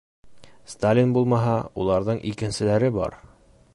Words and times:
Сталин 0.71 1.13
булмаһа, 1.17 1.53
уларҙың 1.83 2.25
икенселәре 2.33 2.91
бар. 2.97 3.19